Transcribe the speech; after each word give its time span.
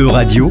E-Radio, 0.00 0.50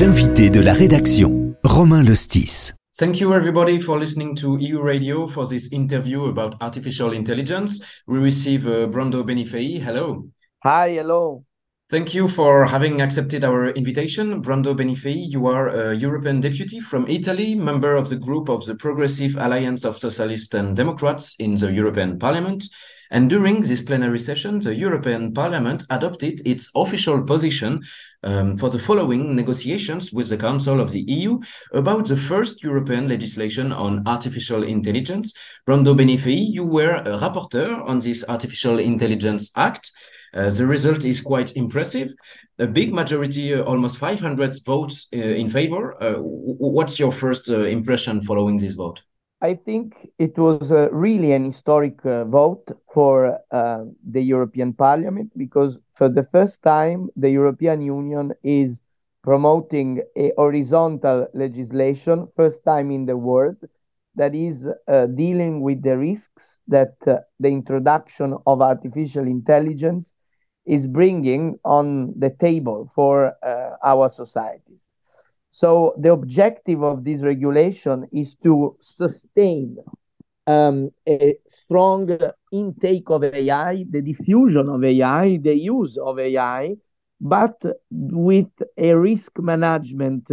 l'invité 0.00 0.50
de 0.50 0.60
la 0.60 0.72
rédaction, 0.72 1.54
Romain 1.62 2.02
Lostis. 2.02 2.72
Thank 2.98 3.20
you, 3.20 3.32
everybody, 3.32 3.78
for 3.78 3.96
listening 3.96 4.34
to 4.38 4.58
EU 4.58 4.82
Radio 4.82 5.28
for 5.28 5.46
this 5.46 5.68
interview 5.70 6.24
about 6.24 6.56
artificial 6.60 7.12
intelligence. 7.12 7.80
We 8.08 8.18
receive 8.18 8.66
uh, 8.66 8.88
Brando 8.88 9.22
Benifei. 9.22 9.80
Hello. 9.80 10.26
Hi, 10.64 10.96
hello. 10.96 11.44
Thank 11.90 12.14
you 12.14 12.28
for 12.28 12.66
having 12.66 13.02
accepted 13.02 13.42
our 13.42 13.70
invitation. 13.70 14.40
Brando 14.44 14.76
Benifei, 14.76 15.28
you 15.28 15.48
are 15.48 15.66
a 15.66 15.96
European 15.96 16.38
deputy 16.38 16.78
from 16.78 17.04
Italy, 17.08 17.56
member 17.56 17.96
of 17.96 18.08
the 18.08 18.14
group 18.14 18.48
of 18.48 18.64
the 18.64 18.76
Progressive 18.76 19.34
Alliance 19.34 19.84
of 19.84 19.98
Socialists 19.98 20.54
and 20.54 20.76
Democrats 20.76 21.34
in 21.40 21.56
the 21.56 21.72
European 21.72 22.16
Parliament. 22.16 22.62
And 23.10 23.28
during 23.28 23.62
this 23.62 23.82
plenary 23.82 24.20
session, 24.20 24.60
the 24.60 24.72
European 24.72 25.34
Parliament 25.34 25.84
adopted 25.90 26.46
its 26.46 26.70
official 26.76 27.24
position 27.24 27.82
um, 28.22 28.56
for 28.56 28.70
the 28.70 28.78
following 28.78 29.34
negotiations 29.34 30.12
with 30.12 30.28
the 30.28 30.36
Council 30.36 30.80
of 30.80 30.92
the 30.92 31.00
EU 31.08 31.40
about 31.72 32.06
the 32.06 32.16
first 32.16 32.62
European 32.62 33.08
legislation 33.08 33.72
on 33.72 34.06
artificial 34.06 34.62
intelligence. 34.62 35.32
Brando 35.66 35.96
Benifei, 35.96 36.38
you 36.38 36.62
were 36.64 36.98
a 36.98 37.18
rapporteur 37.18 37.84
on 37.84 37.98
this 37.98 38.24
Artificial 38.28 38.78
Intelligence 38.78 39.50
Act. 39.56 39.90
Uh, 40.32 40.48
the 40.50 40.66
result 40.66 41.04
is 41.04 41.20
quite 41.20 41.56
impressive. 41.56 42.14
A 42.58 42.66
big 42.66 42.94
majority, 42.94 43.54
uh, 43.54 43.62
almost 43.62 43.98
500 43.98 44.54
votes 44.64 45.08
uh, 45.12 45.18
in 45.18 45.48
favor. 45.48 46.00
Uh, 46.02 46.20
what's 46.20 46.98
your 46.98 47.10
first 47.10 47.50
uh, 47.50 47.64
impression 47.64 48.22
following 48.22 48.56
this 48.56 48.74
vote? 48.74 49.02
I 49.42 49.54
think 49.54 50.10
it 50.18 50.38
was 50.38 50.70
uh, 50.70 50.90
really 50.92 51.32
an 51.32 51.46
historic 51.46 52.02
vote 52.02 52.70
for 52.92 53.38
the 53.50 54.20
European 54.20 54.74
Parliament 54.74 55.32
because 55.36 55.78
for 55.94 56.10
the 56.10 56.24
first 56.30 56.62
time, 56.62 57.08
the 57.16 57.30
European 57.30 57.80
Union 57.80 58.34
is 58.44 58.82
promoting 59.22 60.02
a 60.16 60.32
horizontal 60.36 61.26
legislation, 61.32 62.28
first 62.36 62.62
time 62.64 62.90
in 62.90 63.06
the 63.06 63.16
world, 63.16 63.56
that 64.14 64.34
is 64.34 64.68
dealing 65.14 65.62
with 65.62 65.82
the 65.82 65.96
risks 65.96 66.58
that 66.68 66.98
the 67.00 67.48
introduction 67.48 68.36
of 68.46 68.60
artificial 68.60 69.26
intelligence 69.26 70.12
is 70.70 70.86
bringing 70.86 71.58
on 71.64 72.14
the 72.18 72.30
table 72.40 72.90
for 72.94 73.34
uh, 73.42 73.76
our 73.84 74.08
societies. 74.08 74.88
So 75.52 75.94
the 75.98 76.12
objective 76.12 76.82
of 76.82 77.04
this 77.04 77.22
regulation 77.22 78.06
is 78.12 78.36
to 78.44 78.76
sustain 78.80 79.78
um, 80.46 80.90
a 81.08 81.36
strong 81.46 82.18
intake 82.52 83.10
of 83.10 83.24
AI, 83.24 83.84
the 83.90 84.02
diffusion 84.02 84.68
of 84.68 84.84
AI, 84.84 85.38
the 85.38 85.56
use 85.56 85.96
of 85.98 86.18
AI, 86.18 86.76
but 87.20 87.56
with 87.90 88.50
a 88.78 88.94
risk 88.94 89.38
management 89.40 90.28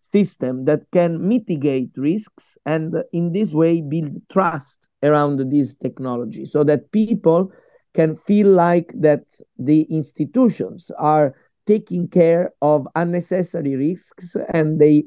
system 0.00 0.64
that 0.66 0.82
can 0.92 1.26
mitigate 1.28 1.90
risks 1.96 2.58
and 2.66 2.94
in 3.12 3.32
this 3.32 3.52
way 3.52 3.80
build 3.80 4.20
trust 4.30 4.88
around 5.02 5.38
this 5.50 5.74
technology 5.76 6.44
so 6.44 6.64
that 6.64 6.90
people 6.92 7.52
can 7.94 8.16
feel 8.16 8.48
like 8.48 8.92
that 8.94 9.24
the 9.58 9.82
institutions 9.90 10.90
are 10.98 11.34
taking 11.66 12.08
care 12.08 12.52
of 12.62 12.86
unnecessary 12.94 13.76
risks 13.76 14.36
and 14.52 14.78
they 14.80 15.04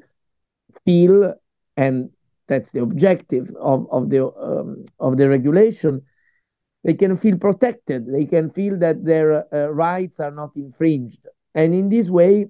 feel 0.85 1.33
and 1.77 2.09
that's 2.47 2.71
the 2.71 2.81
objective 2.81 3.49
of, 3.59 3.87
of 3.91 4.09
the 4.09 4.25
um, 4.35 4.85
of 4.99 5.17
the 5.17 5.27
regulation 5.29 6.01
they 6.83 6.93
can 6.93 7.17
feel 7.17 7.37
protected. 7.37 8.05
They 8.11 8.25
can 8.25 8.49
feel 8.49 8.77
that 8.79 9.03
their 9.05 9.45
uh, 9.53 9.67
rights 9.69 10.19
are 10.19 10.31
not 10.31 10.51
infringed. 10.55 11.27
And 11.55 11.73
in 11.73 11.89
this 11.89 12.09
way 12.09 12.47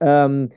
um, 0.00 0.48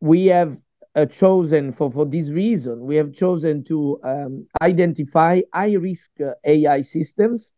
we 0.00 0.26
have 0.26 0.58
uh, 0.94 1.06
chosen 1.06 1.72
for 1.72 1.90
for 1.90 2.04
this 2.06 2.30
reason 2.30 2.84
we 2.86 2.96
have 2.96 3.12
chosen 3.12 3.64
to 3.64 3.98
um, 4.04 4.46
identify 4.62 5.40
high 5.52 5.74
risk 5.74 6.10
uh, 6.20 6.32
ai 6.44 6.80
systems 6.82 7.54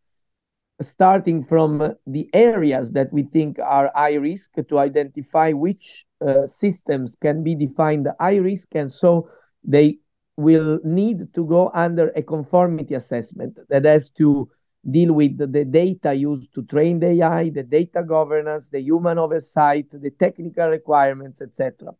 starting 0.81 1.43
from 1.43 1.95
the 2.05 2.29
areas 2.33 2.91
that 2.91 3.11
we 3.13 3.23
think 3.23 3.59
are 3.59 3.91
high 3.95 4.15
risk 4.15 4.51
to 4.67 4.77
identify 4.77 5.51
which 5.51 6.05
uh, 6.25 6.45
systems 6.47 7.15
can 7.21 7.43
be 7.43 7.55
defined 7.55 8.07
high 8.19 8.35
risk 8.35 8.67
and 8.73 8.91
so 8.91 9.29
they 9.63 9.97
will 10.37 10.79
need 10.83 11.33
to 11.33 11.45
go 11.45 11.71
under 11.73 12.09
a 12.15 12.21
conformity 12.21 12.93
assessment 12.93 13.57
that 13.69 13.85
has 13.85 14.09
to 14.09 14.49
deal 14.91 15.13
with 15.13 15.37
the, 15.37 15.47
the 15.47 15.65
data 15.65 16.13
used 16.13 16.53
to 16.53 16.63
train 16.63 16.99
the 16.99 17.23
AI, 17.23 17.49
the 17.49 17.63
data 17.63 18.03
governance, 18.03 18.69
the 18.69 18.81
human 18.81 19.17
oversight, 19.17 19.87
the 19.91 20.11
technical 20.11 20.69
requirements, 20.69 21.41
etc. 21.41 21.93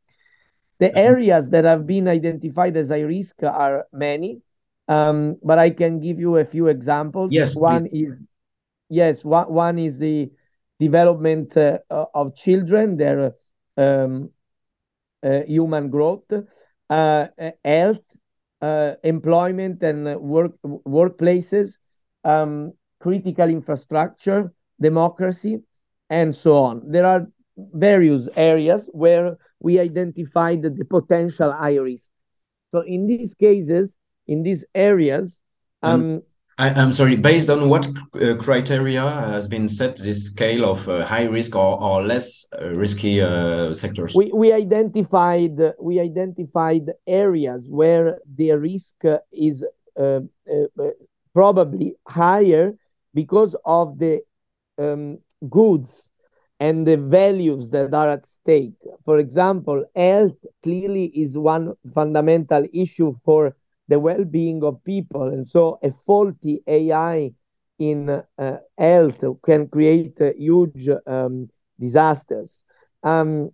The 0.79 0.87
mm-hmm. 0.87 0.97
areas 0.97 1.49
that 1.49 1.63
have 1.63 1.87
been 1.87 2.07
identified 2.07 2.75
as 2.77 2.89
high 2.89 3.01
risk 3.01 3.41
are 3.43 3.87
many, 3.91 4.41
um, 4.87 5.37
but 5.41 5.57
I 5.57 5.69
can 5.69 5.99
give 5.99 6.19
you 6.19 6.37
a 6.37 6.45
few 6.45 6.67
examples. 6.67 7.31
Yes, 7.31 7.55
one 7.55 7.89
please. 7.89 8.09
is 8.09 8.17
yes, 8.89 9.23
one, 9.23 9.51
one 9.51 9.77
is 9.79 9.97
the 9.97 10.31
development 10.79 11.55
uh, 11.57 11.79
of 12.13 12.35
children, 12.35 12.97
their 12.97 13.33
um, 13.77 14.29
uh, 15.23 15.41
human 15.47 15.89
growth, 15.89 16.31
uh, 16.89 17.27
health, 17.63 17.99
uh, 18.61 18.93
employment 19.03 19.81
and 19.83 20.15
work 20.19 20.51
workplaces, 20.87 21.77
um, 22.23 22.73
critical 22.99 23.49
infrastructure, 23.49 24.51
democracy, 24.79 25.59
and 26.09 26.33
so 26.35 26.55
on. 26.55 26.81
There 26.91 27.05
are 27.05 27.27
various 27.57 28.27
areas 28.35 28.89
where 28.93 29.37
we 29.59 29.79
identified 29.79 30.61
the, 30.63 30.69
the 30.69 30.85
potential 30.85 31.51
high 31.51 31.77
risk. 31.77 32.09
So 32.73 32.81
in 32.81 33.07
these 33.07 33.33
cases, 33.33 33.97
in 34.27 34.43
these 34.43 34.65
areas, 34.73 35.41
um, 35.81 36.23
I, 36.57 36.69
am 36.81 36.93
sorry, 36.93 37.17
based 37.17 37.49
on 37.49 37.67
what 37.67 37.85
uh, 37.87 38.35
criteria 38.35 39.01
has 39.01 39.47
been 39.47 39.67
set 39.67 39.97
this 39.97 40.27
scale 40.27 40.63
of 40.63 40.87
uh, 40.87 41.05
high 41.05 41.23
risk 41.23 41.53
or, 41.55 41.81
or 41.81 42.01
less 42.03 42.45
uh, 42.61 42.69
risky 42.69 43.21
uh, 43.21 43.73
sectors? 43.73 44.15
We, 44.15 44.31
we 44.33 44.53
identified 44.53 45.59
we 45.81 45.99
identified 45.99 46.91
areas 47.05 47.67
where 47.69 48.19
the 48.35 48.51
risk 48.53 48.95
is 49.33 49.65
uh, 49.99 50.21
uh, 50.49 50.89
probably 51.33 51.95
higher 52.07 52.73
because 53.13 53.55
of 53.65 53.99
the 53.99 54.21
um, 54.77 55.17
goods 55.49 56.09
and 56.61 56.87
the 56.87 56.95
values 56.95 57.69
that 57.71 57.93
are 57.93 58.09
at 58.11 58.25
stake. 58.25 58.75
For 59.03 59.19
example, 59.19 59.83
health 59.93 60.37
clearly 60.63 61.05
is 61.07 61.37
one 61.37 61.73
fundamental 61.93 62.65
issue 62.73 63.13
for 63.25 63.55
the 63.87 63.99
well-being 63.99 64.63
of 64.63 64.83
people. 64.83 65.23
And 65.23 65.47
so 65.47 65.79
a 65.83 65.91
faulty 66.05 66.61
ai 66.67 67.33
in 67.79 68.09
uh, 68.09 68.57
health 68.77 69.23
can 69.43 69.67
create 69.67 70.19
uh, 70.21 70.31
huge 70.37 70.87
um, 71.05 71.49
disasters. 71.79 72.63
Um, 73.03 73.51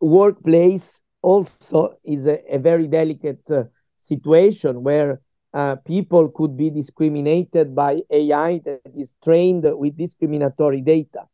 workplace 0.00 1.00
also 1.22 1.96
is 2.04 2.26
a, 2.26 2.40
a 2.54 2.58
very 2.58 2.86
delicate 2.86 3.42
uh, 3.50 3.64
situation 3.96 4.82
where 4.82 5.20
uh, 5.54 5.76
people 5.76 6.28
could 6.30 6.56
be 6.56 6.70
discriminated 6.70 7.74
by 7.74 8.00
ai 8.10 8.60
that 8.64 8.80
is 8.96 9.14
trained 9.22 9.64
with 9.64 9.96
discriminatory 9.96 10.80
data 10.80 11.26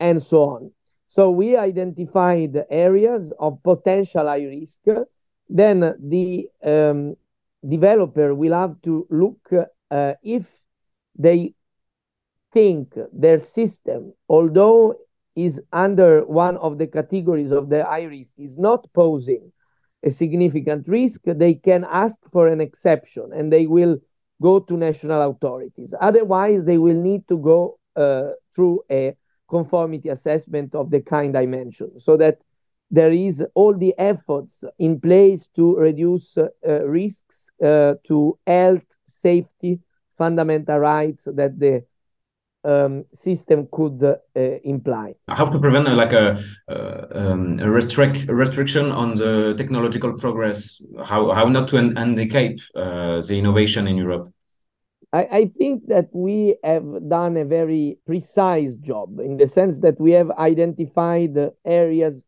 and 0.00 0.22
so 0.22 0.42
on. 0.42 0.70
So 1.06 1.30
we 1.30 1.56
identified 1.56 2.64
areas 2.70 3.32
of 3.38 3.62
potential 3.62 4.26
high 4.26 4.44
risk. 4.44 4.82
Then 5.48 5.80
the 6.00 6.48
um, 6.62 7.16
developer 7.68 8.34
will 8.34 8.52
have 8.52 8.80
to 8.82 9.06
look 9.10 9.50
uh, 9.90 10.14
if 10.22 10.46
they 11.16 11.54
think 12.52 12.94
their 13.12 13.38
system, 13.38 14.12
although 14.28 14.94
is 15.36 15.60
under 15.72 16.24
one 16.26 16.56
of 16.58 16.78
the 16.78 16.86
categories 16.86 17.50
of 17.50 17.68
the 17.68 17.84
high 17.84 18.04
risk, 18.04 18.32
is 18.38 18.56
not 18.58 18.86
posing 18.92 19.52
a 20.04 20.10
significant 20.10 20.86
risk, 20.88 21.22
they 21.24 21.54
can 21.54 21.84
ask 21.90 22.16
for 22.30 22.46
an 22.48 22.60
exception 22.60 23.30
and 23.34 23.52
they 23.52 23.66
will 23.66 23.98
go 24.42 24.60
to 24.60 24.76
national 24.76 25.30
authorities. 25.30 25.94
Otherwise, 26.00 26.64
they 26.64 26.78
will 26.78 26.94
need 26.94 27.26
to 27.28 27.38
go 27.38 27.78
uh, 27.96 28.30
through 28.54 28.80
a 28.90 29.14
conformity 29.48 30.08
assessment 30.08 30.74
of 30.74 30.90
the 30.90 31.00
kind 31.00 31.36
I 31.36 31.46
mentioned, 31.46 32.02
so 32.02 32.16
that 32.18 32.38
there 32.94 33.12
is 33.12 33.44
all 33.54 33.74
the 33.76 33.94
efforts 33.98 34.64
in 34.78 35.00
place 35.00 35.48
to 35.56 35.76
reduce 35.76 36.38
uh, 36.38 36.48
risks 36.86 37.50
uh, 37.62 37.94
to 38.04 38.38
health, 38.46 38.86
safety, 39.06 39.80
fundamental 40.16 40.78
rights 40.78 41.24
that 41.26 41.58
the 41.58 41.84
um, 42.64 43.04
system 43.12 43.68
could 43.70 44.02
uh, 44.02 44.16
imply. 44.64 45.14
How 45.28 45.46
to 45.46 45.58
prevent 45.58 45.88
uh, 45.88 45.94
like 45.94 46.12
a, 46.12 46.42
uh, 46.68 47.06
um, 47.12 47.58
a, 47.60 47.68
restrict, 47.68 48.28
a 48.28 48.34
restriction 48.34 48.90
on 48.92 49.16
the 49.16 49.54
technological 49.56 50.14
progress? 50.14 50.80
How 51.04 51.32
how 51.32 51.44
not 51.48 51.68
to 51.68 51.76
handicap 51.76 52.56
uh, 52.74 53.20
the 53.20 53.36
innovation 53.38 53.86
in 53.86 53.96
Europe? 53.96 54.32
I, 55.12 55.28
I, 55.40 55.50
think 55.58 55.86
that 55.86 56.08
we 56.12 56.56
have 56.64 57.08
done 57.08 57.36
a 57.36 57.44
very 57.44 57.98
precise 58.04 58.74
job 58.76 59.20
in 59.20 59.36
the 59.36 59.46
sense 59.46 59.78
that 59.78 60.00
we 60.00 60.10
have 60.10 60.30
identified 60.32 61.36
areas 61.64 62.24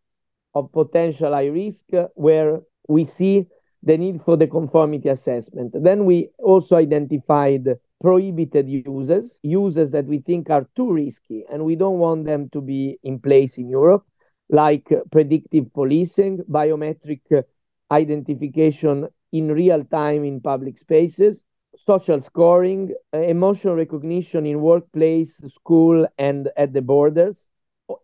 of 0.57 0.73
potential 0.73 1.33
high 1.33 1.53
risk 1.53 1.87
where 2.17 2.63
we 2.89 3.05
see 3.05 3.47
the 3.83 3.99
need 3.99 4.23
for 4.23 4.37
the 4.37 4.49
conformity 4.49 5.09
assessment. 5.11 5.73
Then 5.85 6.07
we 6.07 6.31
also 6.39 6.77
identified 6.77 7.81
prohibited 8.03 8.69
uses, 8.69 9.39
uses 9.43 9.91
that 9.93 10.07
we 10.07 10.19
think 10.19 10.51
are 10.51 10.69
too 10.77 10.93
risky 10.93 11.45
and 11.51 11.65
we 11.65 11.77
don't 11.77 11.99
want 11.99 12.27
them 12.27 12.51
to 12.53 12.61
be 12.61 12.99
in 13.05 13.21
place 13.21 13.59
in 13.59 13.69
Europe, 13.71 14.05
like 14.51 14.89
predictive 15.13 15.73
policing, 15.73 16.39
biometric 16.51 17.45
identification 17.91 19.09
in 19.33 19.49
real 19.53 19.85
time 19.85 20.25
in 20.25 20.41
public 20.41 20.79
spaces, 20.79 21.41
social 21.77 22.21
scoring, 22.21 22.95
emotional 23.13 23.75
recognition 23.77 24.47
in 24.47 24.61
workplace, 24.61 25.37
school, 25.49 26.07
and 26.19 26.51
at 26.57 26.73
the 26.73 26.83
borders. 26.83 27.49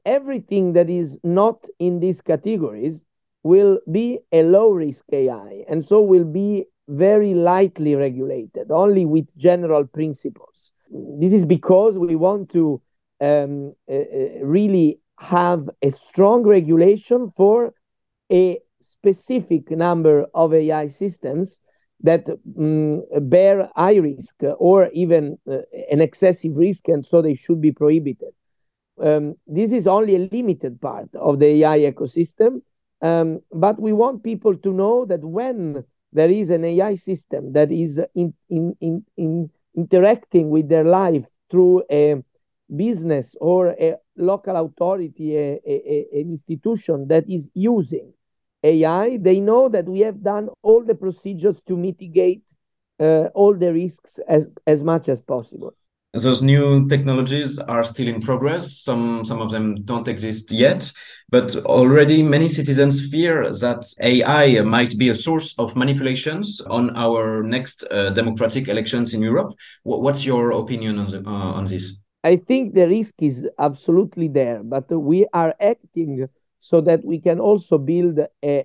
Everything 0.04 0.72
that 0.74 0.88
is 0.88 1.18
not 1.24 1.66
in 1.78 2.00
these 2.00 2.20
categories 2.20 3.00
will 3.42 3.78
be 3.90 4.20
a 4.30 4.42
low 4.42 4.70
risk 4.70 5.04
AI 5.12 5.64
and 5.68 5.84
so 5.84 6.00
will 6.00 6.24
be 6.24 6.66
very 6.88 7.34
lightly 7.34 7.94
regulated, 7.94 8.70
only 8.70 9.04
with 9.04 9.26
general 9.36 9.86
principles. 9.86 10.70
This 10.90 11.32
is 11.32 11.44
because 11.44 11.98
we 11.98 12.16
want 12.16 12.50
to 12.50 12.80
um, 13.20 13.74
uh, 13.88 13.94
uh 13.94 14.44
really 14.44 14.98
have 15.18 15.70
a 15.82 15.90
strong 15.90 16.42
regulation 16.42 17.32
for 17.36 17.72
a 18.32 18.58
specific 18.80 19.70
number 19.70 20.26
of 20.34 20.52
AI 20.52 20.88
systems 20.88 21.58
that 22.00 22.26
um, 22.58 23.02
bear 23.28 23.70
high 23.76 23.96
risk 23.96 24.34
or 24.58 24.88
even 24.92 25.38
uh, 25.50 25.58
an 25.90 26.00
excessive 26.00 26.56
risk, 26.56 26.88
and 26.88 27.04
so 27.04 27.22
they 27.22 27.34
should 27.34 27.60
be 27.60 27.72
prohibited. 27.72 28.32
Um, 29.02 29.34
this 29.46 29.72
is 29.72 29.86
only 29.86 30.16
a 30.16 30.28
limited 30.32 30.80
part 30.80 31.08
of 31.14 31.40
the 31.40 31.64
AI 31.64 31.80
ecosystem, 31.90 32.62
um, 33.02 33.40
but 33.52 33.80
we 33.80 33.92
want 33.92 34.22
people 34.22 34.56
to 34.56 34.72
know 34.72 35.04
that 35.06 35.24
when 35.24 35.84
there 36.12 36.30
is 36.30 36.50
an 36.50 36.64
AI 36.64 36.94
system 36.94 37.52
that 37.52 37.72
is 37.72 37.98
in, 38.14 38.32
in, 38.48 38.76
in, 38.80 39.04
in 39.16 39.50
interacting 39.76 40.50
with 40.50 40.68
their 40.68 40.84
life 40.84 41.24
through 41.50 41.82
a 41.90 42.22
business 42.76 43.34
or 43.40 43.70
a 43.80 43.96
local 44.16 44.56
authority, 44.56 45.36
a, 45.36 45.60
a, 45.66 46.08
a, 46.14 46.20
an 46.20 46.30
institution 46.30 47.08
that 47.08 47.28
is 47.28 47.50
using 47.54 48.12
AI, 48.62 49.16
they 49.16 49.40
know 49.40 49.68
that 49.68 49.86
we 49.86 50.00
have 50.00 50.22
done 50.22 50.48
all 50.62 50.84
the 50.84 50.94
procedures 50.94 51.56
to 51.66 51.76
mitigate 51.76 52.44
uh, 53.00 53.28
all 53.34 53.54
the 53.54 53.72
risks 53.72 54.20
as, 54.28 54.46
as 54.66 54.82
much 54.84 55.08
as 55.08 55.20
possible. 55.20 55.74
Those 56.14 56.42
new 56.42 56.86
technologies 56.88 57.58
are 57.58 57.82
still 57.84 58.06
in 58.06 58.20
progress. 58.20 58.76
Some 58.78 59.24
some 59.24 59.40
of 59.40 59.50
them 59.50 59.82
don't 59.84 60.08
exist 60.08 60.52
yet, 60.52 60.92
but 61.30 61.56
already 61.64 62.22
many 62.22 62.48
citizens 62.48 63.08
fear 63.08 63.50
that 63.50 63.82
AI 63.98 64.60
might 64.60 64.98
be 64.98 65.08
a 65.08 65.14
source 65.14 65.54
of 65.58 65.74
manipulations 65.74 66.60
on 66.60 66.94
our 66.96 67.42
next 67.42 67.84
uh, 67.90 68.10
democratic 68.10 68.68
elections 68.68 69.14
in 69.14 69.22
Europe. 69.22 69.54
What's 69.84 70.26
your 70.26 70.50
opinion 70.50 70.98
on, 70.98 71.06
the, 71.06 71.22
uh, 71.26 71.58
on 71.58 71.64
this? 71.64 71.96
I 72.22 72.36
think 72.36 72.74
the 72.74 72.88
risk 72.88 73.14
is 73.18 73.48
absolutely 73.58 74.28
there, 74.28 74.62
but 74.62 74.90
we 74.90 75.26
are 75.32 75.54
acting 75.60 76.28
so 76.60 76.82
that 76.82 77.04
we 77.04 77.20
can 77.20 77.40
also 77.40 77.78
build 77.78 78.20
a, 78.44 78.64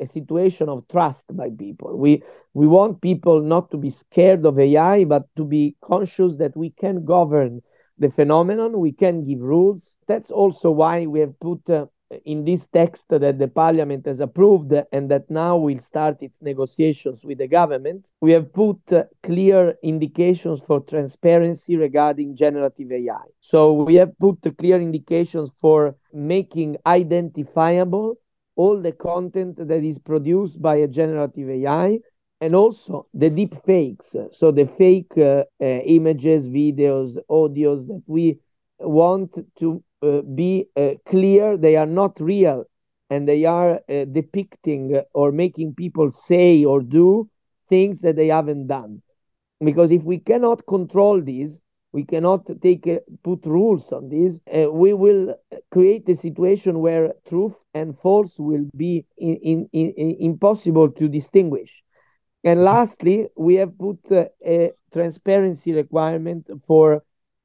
a 0.00 0.06
situation 0.06 0.68
of 0.68 0.86
trust 0.88 1.24
by 1.36 1.50
people. 1.50 1.96
We 1.98 2.22
we 2.54 2.66
want 2.66 3.00
people 3.00 3.40
not 3.40 3.70
to 3.70 3.76
be 3.78 3.90
scared 3.90 4.44
of 4.46 4.58
AI, 4.58 5.04
but 5.04 5.26
to 5.36 5.44
be 5.44 5.76
conscious 5.80 6.36
that 6.36 6.56
we 6.56 6.70
can 6.70 7.04
govern 7.04 7.62
the 7.98 8.10
phenomenon, 8.10 8.78
we 8.80 8.92
can 8.92 9.22
give 9.24 9.40
rules. 9.40 9.94
That's 10.06 10.30
also 10.30 10.70
why 10.70 11.06
we 11.06 11.20
have 11.20 11.38
put 11.40 11.68
uh, 11.70 11.86
in 12.24 12.44
this 12.44 12.66
text 12.72 13.04
that 13.08 13.38
the 13.38 13.48
parliament 13.48 14.06
has 14.06 14.20
approved 14.20 14.72
and 14.92 15.10
that 15.10 15.30
now 15.30 15.56
will 15.56 15.78
start 15.78 16.22
its 16.22 16.40
negotiations 16.42 17.24
with 17.24 17.38
the 17.38 17.48
government, 17.48 18.06
we 18.20 18.32
have 18.32 18.52
put 18.52 18.78
uh, 18.92 19.04
clear 19.22 19.74
indications 19.82 20.60
for 20.60 20.80
transparency 20.80 21.76
regarding 21.76 22.36
generative 22.36 22.90
AI. 22.92 23.26
So 23.40 23.72
we 23.72 23.94
have 23.94 24.16
put 24.18 24.38
clear 24.56 24.80
indications 24.80 25.50
for 25.60 25.96
making 26.12 26.76
identifiable 26.86 28.16
all 28.56 28.80
the 28.80 28.92
content 28.92 29.56
that 29.56 29.82
is 29.84 29.98
produced 29.98 30.60
by 30.60 30.76
a 30.76 30.86
generative 30.88 31.48
AI 31.50 32.00
and 32.40 32.54
also 32.54 33.06
the 33.14 33.30
deep 33.30 33.54
fakes, 33.64 34.14
so 34.32 34.50
the 34.50 34.66
fake 34.66 35.12
uh, 35.16 35.44
uh, 35.60 35.64
images, 35.64 36.48
videos, 36.48 37.16
audios 37.30 37.86
that 37.86 38.02
we 38.06 38.38
want 38.80 39.36
to 39.58 39.82
uh, 40.02 40.20
be 40.22 40.66
uh, 40.76 40.90
clear 41.06 41.56
they 41.56 41.76
are 41.76 41.86
not 41.86 42.20
real 42.20 42.64
and 43.10 43.28
they 43.28 43.44
are 43.44 43.80
uh, 43.88 44.04
depicting 44.12 45.00
or 45.14 45.32
making 45.32 45.74
people 45.74 46.10
say 46.10 46.64
or 46.64 46.80
do 46.82 47.28
things 47.68 48.00
that 48.02 48.16
they 48.16 48.28
haven't 48.28 48.66
done. 48.66 49.00
Because 49.60 49.90
if 49.92 50.02
we 50.02 50.18
cannot 50.18 50.66
control 50.66 51.20
these 51.20 51.60
we 51.94 52.04
cannot 52.04 52.42
take 52.60 52.86
uh, 52.88 52.98
put 53.22 53.40
rules 53.46 53.92
on 53.92 54.08
this 54.08 54.32
uh, 54.52 54.70
we 54.70 54.92
will 54.92 55.30
uh, 55.30 55.56
create 55.70 56.08
a 56.08 56.16
situation 56.16 56.80
where 56.80 57.12
truth 57.28 57.54
and 57.74 57.98
false 58.00 58.34
will 58.38 58.66
be 58.76 59.04
in, 59.18 59.36
in, 59.52 59.68
in, 59.72 60.16
impossible 60.20 60.90
to 60.90 61.08
distinguish 61.08 61.82
and 62.44 62.64
lastly 62.64 63.28
we 63.36 63.54
have 63.54 63.78
put 63.78 63.98
a 64.12 64.72
transparency 64.92 65.72
requirement 65.72 66.48
for 66.66 67.02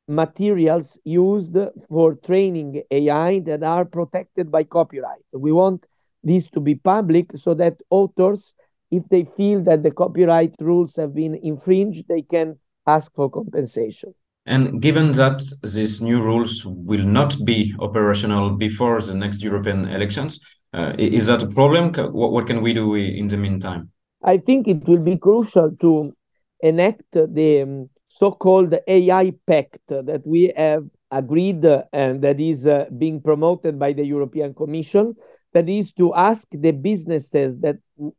materials 0.10 1.00
used 1.06 1.56
for 1.88 2.16
training 2.16 2.82
AI 2.92 3.40
that 3.42 3.64
are 3.64 3.86
protected 3.86 4.52
by 4.52 4.64
copyright. 4.64 5.24
We 5.32 5.52
want 5.52 5.86
this 6.24 6.48
to 6.52 6.60
be 6.60 6.76
public 6.76 7.28
so 7.38 7.54
that 7.56 7.82
authors, 7.92 8.54
if 8.92 9.04
they 9.10 9.26
feel 9.38 9.64
that 9.64 9.84
the 9.84 9.92
copyright 9.92 10.56
rules 10.60 10.96
have 10.96 11.14
been 11.14 11.36
infringed, 11.36 12.08
they 12.08 12.24
can 12.24 12.58
ask 12.88 13.14
for 13.14 13.30
compensation. 13.30 14.14
And 14.46 14.82
given 14.82 15.12
that 15.14 15.42
these 15.62 16.02
new 16.02 16.22
rules 16.22 16.66
will 16.66 17.06
not 17.06 17.38
be 17.46 17.74
operational 17.80 18.52
before 18.52 19.02
the 19.02 19.14
next 19.14 19.44
European 19.44 19.88
elections, 19.88 20.40
uh, 20.74 20.94
is 20.98 21.26
that 21.28 21.44
a 21.44 21.48
problem? 21.48 21.94
What, 22.14 22.32
what 22.32 22.48
can 22.48 22.62
we 22.62 22.74
do 22.74 22.96
in 22.96 23.28
the 23.28 23.38
meantime? 23.38 23.92
I 24.24 24.38
think 24.38 24.68
it 24.68 24.88
will 24.88 25.00
be 25.00 25.18
crucial 25.18 25.72
to 25.82 26.14
enact 26.62 27.04
the 27.12 27.62
um, 27.62 27.90
so-called 28.08 28.76
AI 28.88 29.34
Pact 29.48 29.80
that 29.88 30.22
we 30.26 30.52
have 30.56 30.86
agreed 31.12 31.66
uh, 31.66 31.84
and 31.94 32.22
that 32.22 32.40
is 32.40 32.68
uh, 32.68 32.86
being 32.98 33.22
promoted 33.22 33.80
by 33.80 33.94
the 33.94 34.04
European 34.04 34.54
Commission. 34.54 35.16
That 35.54 35.70
is 35.70 35.92
to 35.94 36.14
ask 36.14 36.48
the 36.52 36.72
businesses 36.72 37.60
that 37.60 37.78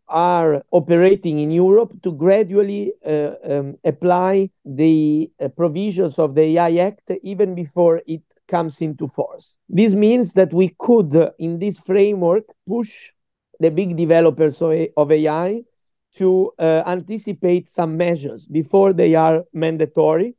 are 0.09 0.63
operating 0.73 1.39
in 1.39 1.51
Europe 1.51 1.93
to 2.03 2.13
gradually 2.13 2.93
uh, 3.07 3.35
um, 3.45 3.77
apply 3.85 4.51
the 4.65 5.31
uh, 5.41 5.49
provisions 5.49 6.19
of 6.19 6.35
the 6.35 6.43
AI 6.57 6.77
Act 6.77 7.11
even 7.23 7.55
before 7.55 8.03
it 8.07 8.23
comes 8.49 8.81
into 8.81 9.09
force. 9.09 9.57
This 9.69 9.95
means 9.95 10.33
that 10.35 10.53
we 10.53 10.75
could, 10.79 11.15
uh, 11.15 11.31
in 11.39 11.59
this 11.59 11.79
framework, 11.79 12.45
push 12.67 13.13
the 13.61 13.71
big 13.71 13.97
developers 13.97 14.61
of 14.63 15.11
AI 15.13 15.63
to 16.17 16.53
uh, 16.59 16.83
anticipate 16.87 17.69
some 17.71 17.97
measures 17.97 18.47
before 18.47 18.93
they 18.93 19.15
are 19.15 19.45
mandatory 19.53 20.35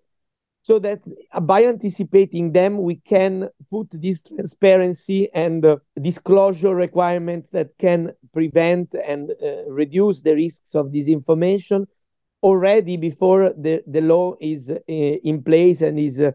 so 0.61 0.79
that 0.79 0.99
uh, 1.33 1.39
by 1.39 1.65
anticipating 1.65 2.51
them 2.51 2.77
we 2.81 2.95
can 2.95 3.49
put 3.69 3.87
this 3.91 4.21
transparency 4.21 5.29
and 5.33 5.65
uh, 5.65 5.77
disclosure 6.01 6.75
requirements 6.75 7.49
that 7.51 7.69
can 7.79 8.11
prevent 8.33 8.93
and 9.05 9.31
uh, 9.31 9.63
reduce 9.67 10.21
the 10.21 10.35
risks 10.35 10.75
of 10.75 10.87
disinformation 10.87 11.85
already 12.43 12.97
before 12.97 13.53
the, 13.57 13.83
the 13.87 14.01
law 14.01 14.35
is 14.39 14.69
uh, 14.69 14.77
in 14.87 15.43
place 15.43 15.81
and 15.81 15.99
is 15.99 16.19
uh, 16.19 16.31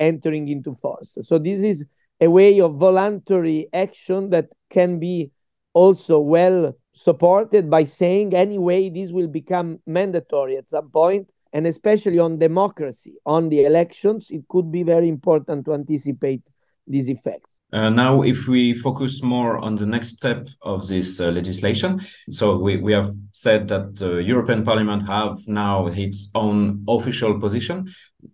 entering 0.00 0.48
into 0.48 0.74
force. 0.76 1.16
So 1.22 1.38
this 1.38 1.60
is 1.60 1.84
a 2.20 2.28
way 2.28 2.60
of 2.60 2.74
voluntary 2.74 3.68
action 3.72 4.30
that 4.30 4.48
can 4.70 4.98
be 4.98 5.30
also 5.72 6.18
well 6.18 6.74
supported 6.92 7.70
by 7.70 7.84
saying 7.84 8.34
anyway 8.34 8.90
this 8.90 9.10
will 9.12 9.28
become 9.28 9.78
mandatory 9.86 10.56
at 10.56 10.68
some 10.68 10.90
point 10.90 11.28
and 11.52 11.66
especially 11.66 12.18
on 12.18 12.38
democracy 12.38 13.14
on 13.26 13.48
the 13.48 13.64
elections 13.64 14.30
it 14.30 14.46
could 14.48 14.70
be 14.70 14.82
very 14.82 15.08
important 15.08 15.64
to 15.64 15.74
anticipate 15.74 16.42
these 16.86 17.08
effects 17.08 17.50
uh, 17.72 17.88
now, 17.88 18.22
if 18.22 18.48
we 18.48 18.74
focus 18.74 19.22
more 19.22 19.58
on 19.58 19.76
the 19.76 19.86
next 19.86 20.08
step 20.08 20.48
of 20.62 20.88
this 20.88 21.20
uh, 21.20 21.26
legislation, 21.26 22.00
so 22.28 22.58
we, 22.58 22.76
we 22.78 22.92
have 22.92 23.14
said 23.32 23.68
that 23.68 23.94
the 23.96 24.22
European 24.22 24.64
Parliament 24.64 25.06
have 25.06 25.38
now 25.46 25.86
its 25.86 26.30
own 26.34 26.84
official 26.88 27.38
position. 27.38 27.88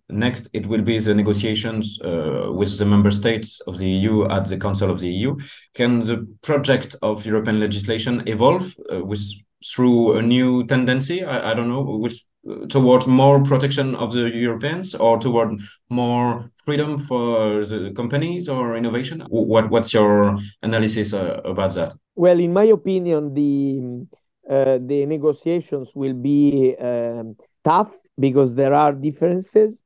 Next, 0.09 0.49
it 0.53 0.65
will 0.65 0.81
be 0.81 0.97
the 0.97 1.13
negotiations 1.13 1.99
uh, 2.01 2.47
with 2.51 2.79
the 2.79 2.85
member 2.85 3.11
states 3.11 3.59
of 3.67 3.77
the 3.77 3.87
EU 3.87 4.27
at 4.27 4.47
the 4.47 4.57
Council 4.57 4.89
of 4.89 4.99
the 4.99 5.09
EU. 5.09 5.37
Can 5.75 5.99
the 5.99 6.27
project 6.41 6.95
of 7.03 7.25
European 7.25 7.59
legislation 7.59 8.23
evolve 8.27 8.75
uh, 8.91 9.03
with 9.03 9.21
through 9.63 10.17
a 10.17 10.21
new 10.21 10.65
tendency? 10.65 11.23
I, 11.23 11.51
I 11.51 11.53
don't 11.53 11.69
know, 11.69 11.81
with 11.81 12.19
towards 12.69 13.07
more 13.07 13.41
protection 13.43 13.95
of 13.95 14.13
the 14.13 14.29
Europeans 14.29 14.95
or 14.95 15.19
toward 15.19 15.59
more 15.89 16.51
freedom 16.57 16.97
for 16.97 17.65
the 17.65 17.91
companies 17.95 18.49
or 18.49 18.75
innovation? 18.75 19.23
What 19.29 19.69
what's 19.69 19.93
your 19.93 20.37
analysis 20.61 21.13
uh, 21.13 21.41
about 21.43 21.73
that? 21.75 21.93
Well, 22.15 22.39
in 22.39 22.53
my 22.53 22.65
opinion, 22.65 23.33
the 23.33 24.07
uh, 24.49 24.79
the 24.81 25.05
negotiations 25.05 25.91
will 25.93 26.13
be 26.13 26.75
um, 26.79 27.35
tough 27.63 27.91
because 28.19 28.55
there 28.55 28.73
are 28.73 28.93
differences. 28.93 29.79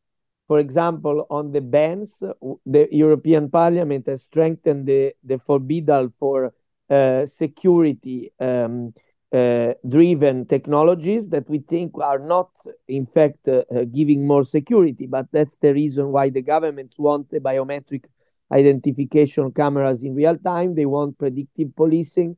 For 0.48 0.60
example, 0.60 1.26
on 1.30 1.52
the 1.52 1.62
bans, 1.62 2.22
the 2.66 2.88
European 2.92 3.50
Parliament 3.50 4.08
has 4.08 4.22
strengthened 4.22 4.86
the, 4.86 5.14
the 5.24 5.40
forbidden 5.40 6.14
for 6.20 6.54
uh, 6.90 7.26
security 7.26 8.34
um, 8.40 8.94
uh, 9.34 9.74
driven 9.88 10.46
technologies 10.46 11.28
that 11.30 11.50
we 11.50 11.60
think 11.60 11.92
are 12.00 12.20
not, 12.20 12.50
in 12.88 13.06
fact, 13.06 13.48
uh, 13.48 13.64
uh, 13.74 13.86
giving 13.94 14.28
more 14.28 14.44
security. 14.44 15.08
But 15.08 15.28
that's 15.32 15.56
the 15.62 15.74
reason 15.74 16.12
why 16.12 16.30
the 16.30 16.42
governments 16.42 16.98
want 17.00 17.30
the 17.30 17.40
biometric 17.40 18.06
identification 18.52 19.52
cameras 19.52 20.04
in 20.04 20.16
real 20.16 20.38
time. 20.38 20.76
They 20.76 20.86
want 20.86 21.18
predictive 21.18 21.76
policing. 21.76 22.38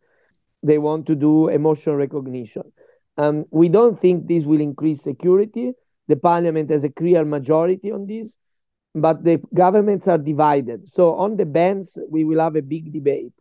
They 0.62 0.78
want 0.78 1.06
to 1.08 1.16
do 1.16 1.50
emotion 1.50 1.94
recognition. 1.96 2.72
Um, 3.18 3.46
we 3.52 3.70
don't 3.70 4.00
think 4.00 4.28
this 4.28 4.46
will 4.46 4.62
increase 4.62 5.02
security. 5.02 5.74
The 6.08 6.16
parliament 6.16 6.70
has 6.70 6.84
a 6.84 6.90
clear 6.90 7.26
majority 7.26 7.92
on 7.92 8.08
this, 8.08 8.38
but 8.94 9.24
the 9.24 9.42
governments 9.54 10.08
are 10.08 10.18
divided. 10.18 10.88
So 10.88 11.14
on 11.16 11.38
the 11.38 11.46
bans, 11.46 11.98
we 12.10 12.24
will 12.24 12.40
have 12.40 12.56
a 12.56 12.62
big 12.62 12.92
debate. 12.94 13.34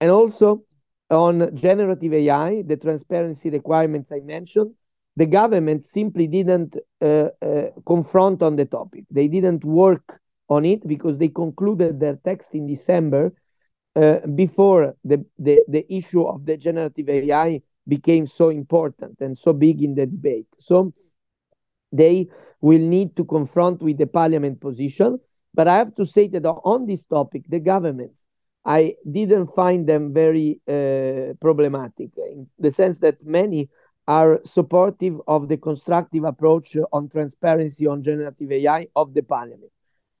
And 0.00 0.10
also 0.10 0.64
on 1.10 1.54
generative 1.56 2.12
AI, 2.12 2.62
the 2.62 2.76
transparency 2.76 3.50
requirements 3.50 4.10
I 4.12 4.20
mentioned, 4.20 4.72
the 5.16 5.26
government 5.26 5.86
simply 5.86 6.26
didn't 6.26 6.76
uh, 7.02 7.28
uh, 7.42 7.66
confront 7.86 8.42
on 8.42 8.56
the 8.56 8.64
topic. 8.66 9.04
They 9.10 9.28
didn't 9.28 9.64
work 9.64 10.20
on 10.48 10.64
it 10.64 10.86
because 10.86 11.18
they 11.18 11.28
concluded 11.28 12.00
their 12.00 12.16
text 12.24 12.54
in 12.54 12.66
December 12.66 13.32
uh, 13.96 14.18
before 14.34 14.94
the, 15.04 15.24
the, 15.38 15.62
the 15.68 15.84
issue 15.92 16.22
of 16.22 16.46
the 16.46 16.56
generative 16.56 17.08
AI 17.08 17.62
became 17.88 18.26
so 18.26 18.48
important 18.50 19.20
and 19.20 19.36
so 19.36 19.52
big 19.52 19.82
in 19.82 19.94
the 19.94 20.06
debate. 20.06 20.46
So 20.58 20.92
they 21.92 22.28
will 22.60 22.80
need 22.80 23.16
to 23.16 23.24
confront 23.24 23.82
with 23.82 23.98
the 23.98 24.06
parliament 24.06 24.60
position. 24.60 25.18
But 25.54 25.68
I 25.68 25.78
have 25.78 25.94
to 25.96 26.06
say 26.06 26.28
that 26.28 26.46
on 26.46 26.86
this 26.86 27.04
topic, 27.04 27.42
the 27.48 27.60
governments 27.60 28.22
I 28.64 28.96
didn't 29.10 29.54
find 29.54 29.86
them 29.86 30.12
very 30.12 30.60
uh, 30.68 31.34
problematic 31.40 32.10
in 32.16 32.46
the 32.58 32.70
sense 32.70 32.98
that 33.00 33.24
many 33.24 33.68
are 34.06 34.40
supportive 34.44 35.20
of 35.26 35.48
the 35.48 35.56
constructive 35.56 36.24
approach 36.24 36.76
on 36.92 37.08
transparency 37.08 37.86
on 37.86 38.02
generative 38.02 38.50
AI 38.52 38.88
of 38.96 39.14
the 39.14 39.22
parliament. 39.22 39.70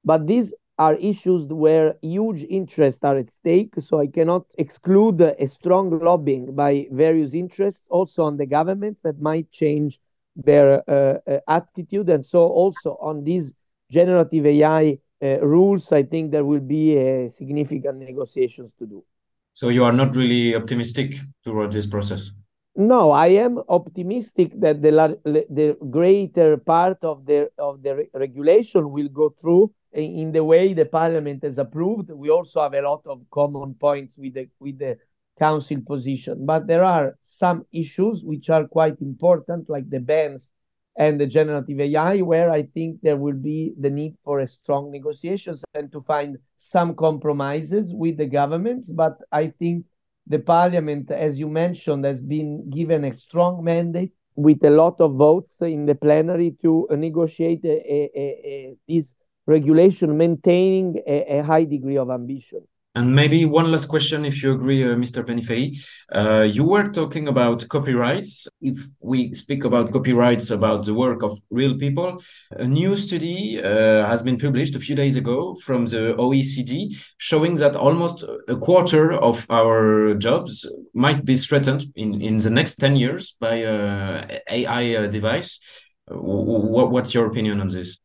But 0.04 0.26
these 0.26 0.52
are 0.78 0.94
issues 0.94 1.48
where 1.52 1.96
huge 2.02 2.44
interests 2.44 3.04
are 3.04 3.16
at 3.18 3.30
stake, 3.30 3.74
so 3.78 3.98
I 4.00 4.06
cannot 4.06 4.46
exclude 4.58 5.20
a 5.20 5.46
strong 5.46 5.98
lobbying 5.98 6.54
by 6.54 6.86
various 6.90 7.34
interests 7.34 7.86
also 7.90 8.22
on 8.24 8.36
the 8.36 8.46
governments 8.46 9.00
that 9.02 9.20
might 9.20 9.50
change 9.50 10.00
their 10.36 10.82
uh, 10.88 11.18
uh, 11.28 11.40
attitude. 11.48 12.08
And 12.08 12.24
so 12.24 12.40
also 12.46 12.96
on 13.00 13.24
these 13.24 13.52
generative 13.90 14.46
AI 14.46 14.98
rules, 15.20 15.92
I 15.92 16.02
think 16.02 16.30
there 16.30 16.44
will 16.44 16.60
be 16.60 16.98
uh, 16.98 17.28
significant 17.28 17.98
negotiations 17.98 18.72
to 18.78 18.86
do. 18.86 19.04
So 19.52 19.68
you 19.68 19.84
are 19.84 19.92
not 19.92 20.16
really 20.16 20.54
optimistic 20.54 21.16
towards 21.44 21.74
this 21.74 21.86
process. 21.86 22.30
No, 22.76 23.10
I 23.10 23.26
am 23.26 23.58
optimistic 23.68 24.58
that 24.60 24.80
the 24.80 25.18
the 25.50 25.76
greater 25.90 26.56
part 26.56 26.98
of 27.02 27.26
the 27.26 27.50
of 27.58 27.82
the 27.82 28.06
regulation 28.14 28.90
will 28.90 29.08
go 29.08 29.34
through 29.40 29.72
in 29.92 30.30
the 30.32 30.44
way 30.44 30.72
the 30.72 30.86
parliament 30.86 31.42
has 31.42 31.58
approved. 31.58 32.10
We 32.10 32.30
also 32.30 32.62
have 32.62 32.74
a 32.74 32.82
lot 32.82 33.02
of 33.06 33.22
common 33.30 33.74
points 33.74 34.16
with 34.16 34.34
the 34.34 34.48
with 34.60 34.78
the 34.78 34.98
council 35.38 35.78
position, 35.86 36.46
but 36.46 36.66
there 36.66 36.84
are 36.84 37.18
some 37.22 37.66
issues 37.72 38.22
which 38.22 38.50
are 38.50 38.68
quite 38.68 39.00
important, 39.00 39.68
like 39.68 39.90
the 39.90 40.00
bans 40.00 40.52
and 40.96 41.20
the 41.20 41.26
generative 41.26 41.80
AI, 41.80 42.20
where 42.20 42.50
I 42.50 42.64
think 42.64 43.00
there 43.02 43.16
will 43.16 43.34
be 43.34 43.74
the 43.78 43.90
need 43.90 44.16
for 44.24 44.40
a 44.40 44.46
strong 44.46 44.90
negotiations 44.90 45.62
and 45.74 45.90
to 45.92 46.02
find 46.02 46.38
some 46.58 46.94
compromises 46.94 47.94
with 47.94 48.16
the 48.16 48.26
governments. 48.26 48.90
But 48.90 49.18
I 49.32 49.48
think 49.58 49.86
the 50.26 50.38
parliament, 50.38 51.10
as 51.10 51.38
you 51.38 51.48
mentioned, 51.48 52.04
has 52.04 52.20
been 52.20 52.68
given 52.70 53.04
a 53.04 53.12
strong 53.12 53.64
mandate 53.64 54.12
with 54.36 54.64
a 54.64 54.70
lot 54.70 55.00
of 55.00 55.14
votes 55.14 55.54
in 55.60 55.86
the 55.86 55.94
plenary 55.94 56.56
to 56.62 56.86
negotiate 56.92 57.64
a, 57.64 57.68
a, 57.68 58.10
a, 58.18 58.76
this 58.88 59.14
regulation, 59.46 60.16
maintaining 60.16 61.00
a, 61.06 61.42
high 61.42 61.64
degree 61.64 61.98
of 61.98 62.10
ambition. 62.10 62.66
And 62.96 63.14
maybe 63.14 63.44
one 63.44 63.70
last 63.70 63.86
question, 63.86 64.24
if 64.24 64.42
you 64.42 64.52
agree, 64.52 64.82
uh, 64.82 64.96
Mr. 64.96 65.24
Benifei. 65.24 65.78
Uh, 66.12 66.42
you 66.42 66.64
were 66.64 66.88
talking 66.88 67.28
about 67.28 67.68
copyrights. 67.68 68.48
If 68.60 68.80
we 68.98 69.32
speak 69.32 69.64
about 69.64 69.92
copyrights, 69.92 70.50
about 70.50 70.86
the 70.86 70.94
work 70.94 71.22
of 71.22 71.40
real 71.50 71.78
people, 71.78 72.20
a 72.50 72.66
new 72.66 72.96
study 72.96 73.62
uh, 73.62 74.06
has 74.06 74.22
been 74.24 74.38
published 74.38 74.74
a 74.74 74.80
few 74.80 74.96
days 74.96 75.14
ago 75.14 75.54
from 75.64 75.86
the 75.86 76.14
OECD 76.18 76.96
showing 77.18 77.54
that 77.56 77.76
almost 77.76 78.24
a 78.48 78.56
quarter 78.56 79.12
of 79.12 79.46
our 79.50 80.14
jobs 80.14 80.68
might 80.92 81.24
be 81.24 81.36
threatened 81.36 81.84
in, 81.94 82.20
in 82.20 82.38
the 82.38 82.50
next 82.50 82.74
10 82.80 82.96
years 82.96 83.36
by 83.38 83.62
uh, 83.62 84.26
AI 84.50 84.96
uh, 84.96 85.06
device. 85.06 85.60
What, 86.08 86.90
what's 86.90 87.14
your 87.14 87.26
opinion 87.26 87.60
on 87.60 87.68
this? 87.68 88.00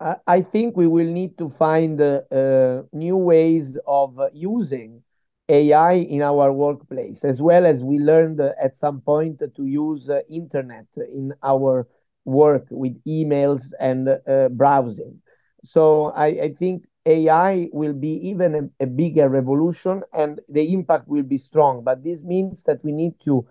I 0.00 0.42
think 0.42 0.76
we 0.76 0.86
will 0.86 1.10
need 1.10 1.38
to 1.38 1.48
find 1.58 2.00
uh, 2.00 2.82
new 2.92 3.16
ways 3.16 3.78
of 3.86 4.18
using 4.34 5.02
AI 5.48 5.92
in 5.94 6.22
our 6.22 6.52
workplace, 6.52 7.24
as 7.24 7.40
well 7.40 7.64
as 7.64 7.82
we 7.82 7.98
learned 7.98 8.40
at 8.40 8.76
some 8.76 9.00
point 9.00 9.40
to 9.40 9.64
use 9.64 10.10
uh, 10.10 10.20
internet 10.28 10.86
in 10.96 11.32
our 11.42 11.88
work 12.26 12.66
with 12.70 13.02
emails 13.04 13.72
and 13.80 14.08
uh, 14.08 14.48
browsing. 14.50 15.20
So 15.64 16.06
I, 16.06 16.26
I, 16.26 16.54
think 16.58 16.84
AI 17.06 17.68
will 17.72 17.92
be 17.92 18.28
even 18.28 18.70
a, 18.80 18.84
a, 18.84 18.86
bigger 18.86 19.28
revolution 19.28 20.02
and 20.12 20.40
the 20.48 20.72
impact 20.72 21.08
will 21.08 21.22
be 21.22 21.38
strong. 21.38 21.84
But 21.84 22.04
this 22.04 22.22
means 22.22 22.62
that 22.64 22.84
we 22.84 22.92
need 22.92 23.14
to 23.24 23.46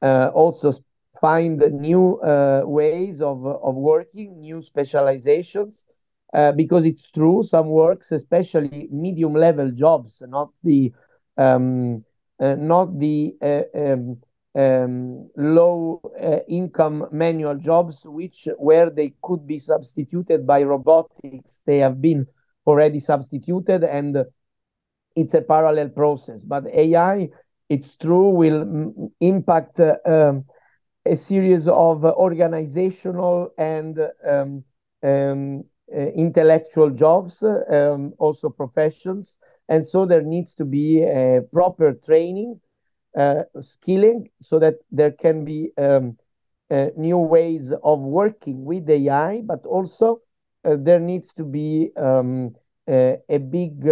uh, 0.00 0.30
also 0.34 0.72
find 1.22 1.60
new 1.72 2.18
uh, 2.20 2.62
ways 2.66 3.22
of, 3.22 3.46
of 3.46 3.76
working, 3.76 4.40
new 4.40 4.62
specializations, 4.62 5.86
uh, 6.34 6.52
because 6.52 6.84
it's 6.86 7.10
true, 7.12 7.44
some 7.44 7.68
works, 7.68 8.12
especially 8.12 8.88
medium 8.90 9.34
level 9.34 9.70
jobs, 9.72 10.22
not 10.28 10.50
the 10.64 10.92
um, 11.38 12.04
uh, 12.40 12.56
not 12.56 12.98
the 13.00 13.36
uh, 13.42 13.62
um, 13.76 14.18
um, 14.56 15.30
low 15.36 16.00
uh, 16.20 16.38
income 16.48 17.06
manual 17.12 17.56
jobs, 17.56 18.02
which 18.04 18.48
where 18.58 18.90
they 18.90 19.14
could 19.22 19.46
be 19.46 19.58
substituted 19.58 20.46
by 20.46 20.62
robotics, 20.62 21.62
they 21.66 21.78
have 21.78 22.02
been 22.02 22.26
already 22.66 23.00
substituted, 23.00 23.84
and 23.84 24.24
it's 25.16 25.34
a 25.34 25.42
parallel 25.42 25.90
process. 25.90 26.44
But 26.44 26.66
AI, 26.68 27.30
it's 27.68 27.96
true, 27.96 28.30
will 28.30 29.12
impact 29.20 29.80
uh, 29.80 29.96
um, 30.04 30.44
a 31.04 31.16
series 31.16 31.68
of 31.68 32.04
organizational 32.04 33.52
and 33.58 33.98
um, 34.26 34.64
um, 35.02 35.64
uh, 35.94 35.98
intellectual 36.14 36.90
jobs, 36.90 37.42
um, 37.42 38.12
also 38.18 38.48
professions. 38.48 39.38
And 39.68 39.84
so 39.84 40.06
there 40.06 40.22
needs 40.22 40.54
to 40.54 40.64
be 40.64 41.02
a 41.02 41.42
proper 41.52 41.92
training, 41.92 42.60
uh, 43.16 43.42
skilling, 43.60 44.28
so 44.42 44.58
that 44.58 44.76
there 44.90 45.10
can 45.12 45.44
be 45.44 45.70
um, 45.78 46.16
uh, 46.70 46.86
new 46.96 47.18
ways 47.18 47.72
of 47.82 48.00
working 48.00 48.64
with 48.64 48.88
AI, 48.88 49.42
but 49.44 49.64
also 49.66 50.20
there 50.64 51.00
needs 51.00 51.32
to 51.34 51.44
be 51.44 51.90
um, 51.96 52.54
a, 52.88 53.18
big 53.50 53.84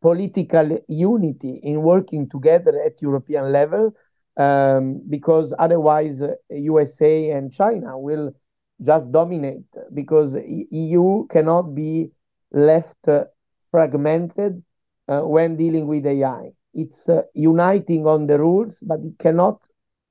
political 0.00 0.78
unity 0.88 1.60
in 1.62 1.82
working 1.82 2.28
together 2.28 2.80
at 2.84 3.00
European 3.00 3.50
level 3.52 3.92
um, 4.36 5.00
because 5.08 5.54
otherwise 5.58 6.22
uh, 6.22 6.34
USA 6.50 7.30
and 7.30 7.52
China 7.52 7.98
will 7.98 8.32
just 8.82 9.10
dominate 9.12 9.64
because 9.94 10.36
EU 10.36 11.26
cannot 11.28 11.74
be 11.74 12.10
left 12.52 13.08
uh, 13.08 13.24
fragmented 13.70 14.62
uh, 15.08 15.20
when 15.22 15.56
dealing 15.56 15.86
with 15.86 16.06
AI. 16.06 16.52
It's 16.74 17.08
uh, 17.08 17.22
uniting 17.34 18.06
on 18.06 18.26
the 18.26 18.38
rules, 18.38 18.82
but 18.86 19.00
it 19.00 19.18
cannot, 19.18 19.60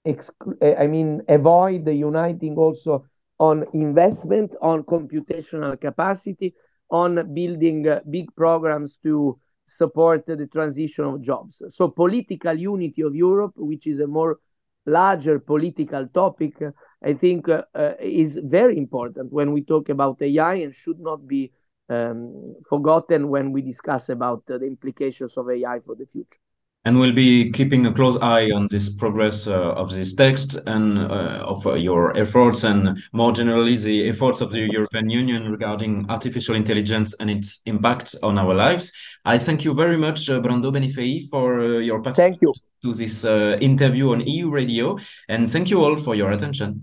exclu- 0.08 0.58
uh, 0.62 0.76
I 0.82 0.88
mean, 0.88 1.22
avoid 1.28 1.86
the 1.86 1.94
uniting 1.94 2.56
also 2.58 3.06
on 3.40 3.66
investment, 3.74 4.56
on 4.62 4.84
computational 4.84 5.80
capacity, 5.80 6.54
on 6.90 7.34
building 7.34 7.88
uh, 7.88 8.02
big 8.10 8.34
programs 8.36 8.98
to 9.04 9.38
support 9.66 10.26
the 10.26 10.48
transition 10.48 11.06
of 11.06 11.22
jobs. 11.22 11.62
So 11.70 11.88
political 11.90 12.54
unity 12.54 13.02
of 13.02 13.16
Europe, 13.16 13.54
which 13.58 13.88
is 13.88 14.00
a 14.00 14.08
more 14.08 14.40
larger 14.86 15.40
political 15.40 16.08
topic, 16.08 16.56
I 17.04 17.14
think 17.14 17.50
uh, 17.50 17.64
uh, 17.76 17.94
is 18.00 18.40
very 18.44 18.78
important 18.78 19.32
when 19.32 19.52
we 19.54 19.64
talk 19.64 19.90
about 19.90 20.22
AI 20.22 20.56
and 20.56 20.74
should 20.76 21.00
not 21.00 21.28
be 21.28 21.52
um, 21.90 22.56
forgotten 22.70 23.30
when 23.30 23.52
we 23.52 23.62
discuss 23.62 24.10
about 24.10 24.44
uh, 24.50 24.58
the 24.58 24.66
implications 24.68 25.38
of 25.38 25.50
AI 25.50 25.80
for 25.80 25.96
the 25.96 26.06
future. 26.08 26.43
And 26.86 27.00
we'll 27.00 27.14
be 27.14 27.50
keeping 27.52 27.86
a 27.86 27.94
close 27.94 28.18
eye 28.22 28.52
on 28.52 28.68
this 28.70 28.90
progress 28.90 29.48
uh, 29.48 29.54
of 29.54 29.94
this 29.94 30.14
text 30.14 30.60
and 30.68 30.98
uh, 31.00 31.46
of 31.48 31.66
uh, 31.66 31.76
your 31.76 32.16
efforts 32.18 32.66
and 32.66 32.98
more 33.14 33.32
generally 33.32 33.78
the 33.78 34.10
efforts 34.10 34.42
of 34.42 34.52
the 34.52 34.60
European 34.60 35.10
Union 35.10 35.50
regarding 35.50 36.06
artificial 36.10 36.56
intelligence 36.56 37.16
and 37.22 37.30
its 37.30 37.62
impact 37.66 38.16
on 38.22 38.38
our 38.38 38.54
lives. 38.54 38.92
I 39.24 39.38
thank 39.38 39.64
you 39.64 39.74
very 39.74 39.98
much, 39.98 40.30
uh, 40.30 40.42
Brando 40.42 40.72
Benifei, 40.74 41.30
for 41.30 41.62
uh, 41.62 41.80
your 41.80 42.02
participation 42.02 42.34
Thank 42.34 42.42
you. 42.42 42.54
to 42.84 42.94
this 42.94 43.24
uh, 43.24 43.58
interview 43.62 44.12
on 44.12 44.22
EU 44.28 44.50
Radio. 44.50 44.98
And 45.30 45.50
thank 45.50 45.70
you 45.70 45.86
all 45.86 45.96
for 45.96 46.16
your 46.16 46.32
attention. 46.32 46.82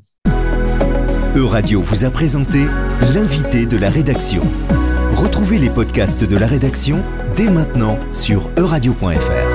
Euradio 1.37 1.81
vous 1.81 2.05
a 2.05 2.11
présenté 2.11 2.65
l'invité 3.15 3.67
de 3.67 3.77
la 3.77 3.91
rédaction. 3.91 4.43
Retrouvez 5.13 5.59
les 5.59 5.71
podcasts 5.71 6.25
de 6.29 6.37
la 6.37 6.47
rédaction 6.47 7.03
dès 7.37 7.51
maintenant 7.51 7.99
sur 8.13 8.51
euradio.fr. 8.57 9.50